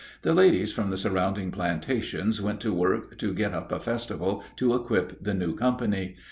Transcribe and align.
The 0.23 0.33
ladies 0.33 0.73
from 0.73 0.89
the 0.89 0.97
surrounding 0.97 1.51
plantations 1.51 2.41
went 2.41 2.59
to 2.61 2.73
work 2.73 3.19
to 3.19 3.35
get 3.35 3.53
up 3.53 3.71
a 3.71 3.79
festival 3.79 4.43
to 4.55 4.73
equip 4.73 5.23
the 5.23 5.35
new 5.35 5.53
company. 5.53 6.15